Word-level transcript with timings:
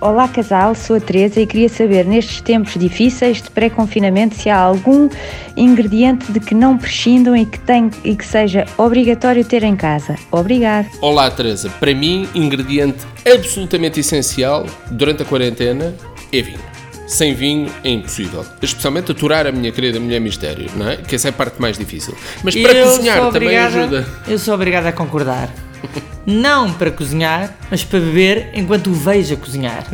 Olá 0.00 0.28
casal, 0.28 0.74
sou 0.74 0.96
a 0.96 1.00
Teresa 1.00 1.40
e 1.40 1.46
queria 1.46 1.68
saber 1.68 2.04
nestes 2.04 2.40
tempos 2.42 2.74
difíceis 2.74 3.40
de 3.40 3.50
pré-confinamento 3.50 4.34
se 4.34 4.50
há 4.50 4.58
algum 4.58 5.08
ingrediente 5.56 6.30
de 6.30 6.40
que 6.40 6.54
não 6.54 6.76
prescindam 6.76 7.34
e 7.34 7.46
que, 7.46 7.58
tem, 7.60 7.90
e 8.04 8.14
que 8.14 8.24
seja 8.26 8.66
obrigatório 8.76 9.42
ter 9.44 9.62
em 9.62 9.74
casa. 9.74 10.16
Obrigado. 10.30 10.88
Olá 11.00 11.30
Teresa, 11.30 11.70
para 11.80 11.94
mim 11.94 12.28
ingrediente 12.34 12.98
absolutamente 13.26 14.00
essencial 14.00 14.66
durante 14.90 15.22
a 15.22 15.24
quarentena 15.24 15.94
é 16.30 16.42
vinho. 16.42 16.60
Sem 17.06 17.32
vinho 17.34 17.70
é 17.82 17.90
impossível. 17.90 18.44
Especialmente 18.60 19.12
aturar 19.12 19.46
a 19.46 19.52
minha 19.52 19.70
querida 19.72 19.98
mulher 20.00 20.20
mistério, 20.20 20.70
não 20.76 20.88
é? 20.88 20.96
Que 20.96 21.14
essa 21.14 21.28
é 21.28 21.30
a 21.30 21.32
parte 21.32 21.60
mais 21.60 21.78
difícil. 21.78 22.14
Mas 22.42 22.54
para 22.56 22.72
Eu 22.72 22.86
cozinhar 22.88 23.16
também 23.30 23.30
obrigada- 23.58 23.66
ajuda. 23.80 24.06
Eu 24.26 24.38
sou 24.38 24.54
obrigado 24.54 24.86
a 24.86 24.92
concordar. 24.92 25.48
Não 26.26 26.72
para 26.72 26.90
cozinhar, 26.90 27.54
mas 27.70 27.84
para 27.84 28.00
beber 28.00 28.50
enquanto 28.54 28.88
o 28.88 28.94
vejo 28.94 29.34
a 29.34 29.36
cozinhar. 29.36 29.84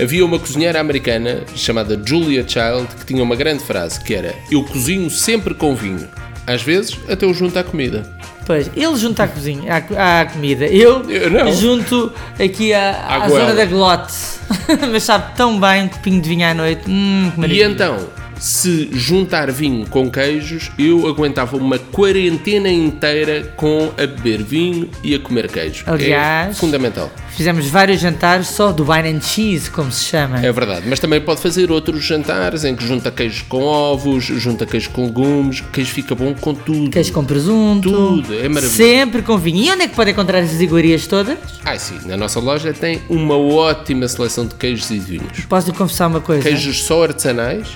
Havia 0.00 0.24
uma 0.24 0.38
cozinheira 0.38 0.80
americana 0.80 1.42
chamada 1.54 2.00
Julia 2.04 2.44
Child 2.46 2.88
que 2.98 3.06
tinha 3.06 3.22
uma 3.22 3.36
grande 3.36 3.62
frase 3.62 4.00
que 4.00 4.14
era 4.14 4.34
Eu 4.50 4.64
cozinho 4.64 5.08
sempre 5.10 5.54
com 5.54 5.74
vinho. 5.74 6.08
Às 6.46 6.62
vezes 6.62 6.98
até 7.08 7.26
o 7.26 7.34
junto 7.34 7.58
à 7.58 7.62
comida. 7.64 8.10
Pois, 8.46 8.70
ele 8.74 8.96
junta 8.96 9.24
a 9.24 9.28
cozinha, 9.28 9.84
à, 9.94 10.20
à 10.22 10.24
comida. 10.24 10.64
Eu, 10.66 11.08
Eu 11.10 11.30
não. 11.30 11.52
junto 11.52 12.10
aqui 12.42 12.72
à, 12.72 12.92
À 12.92 13.24
à 13.24 13.28
zona 13.28 13.52
da 13.54 13.66
glote. 13.66 14.14
mas 14.90 15.02
sabe 15.02 15.36
tão 15.36 15.60
bem 15.60 15.82
um 15.82 15.88
copinho 15.88 16.22
de 16.22 16.28
vinho 16.30 16.46
à 16.46 16.54
noite. 16.54 16.82
Hum, 16.88 17.30
que 17.34 17.46
E 17.46 17.62
então, 17.62 17.98
se 18.38 18.88
juntar 18.92 19.50
vinho 19.50 19.86
com 19.88 20.10
queijos, 20.10 20.70
eu 20.78 21.06
aguentava 21.08 21.56
uma 21.56 21.78
quarentena 21.78 22.68
inteira 22.70 23.52
com 23.56 23.90
a 23.96 24.06
beber 24.06 24.42
vinho 24.42 24.88
e 25.02 25.14
a 25.14 25.18
comer 25.18 25.50
queijo. 25.50 25.84
é 25.86 25.90
Aliás- 25.90 26.58
fundamental. 26.58 27.10
Fizemos 27.36 27.66
vários 27.68 28.00
jantares 28.00 28.48
só 28.48 28.72
do 28.72 28.90
wine 28.90 29.10
and 29.10 29.20
cheese, 29.20 29.70
como 29.70 29.92
se 29.92 30.04
chama. 30.06 30.44
É 30.44 30.50
verdade, 30.50 30.86
mas 30.88 30.98
também 30.98 31.20
pode 31.20 31.40
fazer 31.40 31.70
outros 31.70 32.02
jantares 32.04 32.64
em 32.64 32.74
que 32.74 32.84
junta 32.84 33.12
queijo 33.12 33.44
com 33.48 33.62
ovos, 33.62 34.24
junta 34.24 34.66
queijo 34.66 34.90
com 34.90 35.04
legumes, 35.04 35.62
queijo 35.72 35.92
fica 35.92 36.16
bom 36.16 36.34
com 36.34 36.52
tudo. 36.52 36.90
Queijo 36.90 37.12
com 37.12 37.24
presunto. 37.24 37.90
Tudo, 37.92 38.34
é 38.34 38.48
maravilhoso. 38.48 38.76
Sempre 38.76 39.22
com 39.22 39.38
vinho. 39.38 39.64
E 39.66 39.70
onde 39.70 39.82
é 39.82 39.88
que 39.88 39.94
pode 39.94 40.10
encontrar 40.10 40.38
essas 40.38 40.60
iguarias 40.60 41.06
todas? 41.06 41.38
Ai 41.64 41.78
sim, 41.78 41.98
na 42.06 42.16
nossa 42.16 42.40
loja 42.40 42.72
tem 42.72 43.00
uma 43.08 43.36
ótima 43.36 44.08
seleção 44.08 44.44
de 44.44 44.56
queijos 44.56 44.90
e 44.90 44.94
de 44.94 45.00
vinhos. 45.18 45.44
Posso 45.48 45.70
lhe 45.70 45.76
confessar 45.76 46.08
uma 46.08 46.20
coisa? 46.20 46.42
Queijos 46.42 46.82
só 46.82 47.04
artesanais 47.04 47.68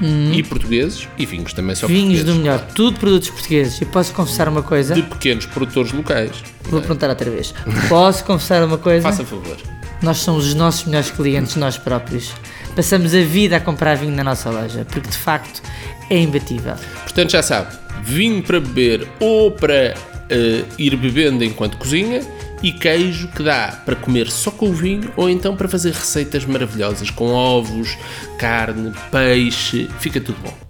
e 0.00 0.42
portugueses 0.42 1.08
e 1.18 1.26
vinhos 1.26 1.52
também 1.52 1.74
só 1.74 1.86
Hum. 1.86 1.88
Vinhos 1.88 2.24
do 2.24 2.34
melhor, 2.34 2.60
tudo 2.74 2.98
produtos 2.98 3.30
portugueses. 3.30 3.80
E 3.80 3.84
posso 3.84 4.12
confessar 4.12 4.48
uma 4.48 4.62
coisa? 4.62 4.94
De 4.94 5.02
pequenos 5.02 5.46
produtores 5.46 5.92
locais. 5.92 6.32
Vou 6.64 6.80
perguntar 6.80 7.08
outra 7.08 7.30
vez. 7.30 7.54
Posso 7.88 8.24
confessar 8.24 8.62
uma 8.62 8.78
coisa? 8.78 9.02
Faça 9.02 9.24
favor. 9.24 9.56
Nós 10.02 10.18
somos 10.18 10.46
os 10.46 10.54
nossos 10.54 10.84
melhores 10.84 11.10
clientes, 11.10 11.56
nós 11.56 11.76
próprios. 11.76 12.32
Passamos 12.76 13.14
a 13.14 13.20
vida 13.20 13.56
a 13.56 13.60
comprar 13.60 13.96
vinho 13.96 14.14
na 14.14 14.22
nossa 14.22 14.50
loja, 14.50 14.86
porque 14.88 15.08
de 15.08 15.16
facto 15.16 15.60
é 16.08 16.18
imbatível. 16.18 16.74
Portanto, 17.02 17.32
já 17.32 17.42
sabe, 17.42 17.76
vinho 18.02 18.42
para 18.42 18.60
beber 18.60 19.08
ou 19.18 19.50
para 19.50 19.94
eh, 20.30 20.64
ir 20.78 20.96
bebendo 20.96 21.44
enquanto 21.44 21.76
cozinha 21.76 22.20
e 22.62 22.72
queijo 22.72 23.28
que 23.28 23.42
dá 23.42 23.80
para 23.84 23.96
comer 23.96 24.30
só 24.30 24.50
com 24.50 24.70
o 24.70 24.72
vinho 24.72 25.12
ou 25.16 25.28
então 25.28 25.56
para 25.56 25.68
fazer 25.68 25.92
receitas 25.92 26.44
maravilhosas 26.44 27.10
com 27.10 27.32
ovos, 27.32 27.96
carne, 28.38 28.92
peixe, 29.10 29.88
fica 30.00 30.20
tudo 30.20 30.38
bom. 30.42 30.68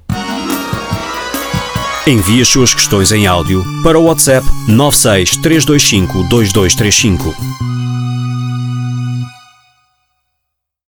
Envie 2.07 2.41
as 2.41 2.49
suas 2.49 2.73
questões 2.73 3.13
em 3.13 3.27
áudio 3.27 3.63
para 3.83 3.99
o 3.99 4.05
WhatsApp 4.05 4.47
96 4.67 5.37
325 5.43 6.25
2235. 6.29 7.68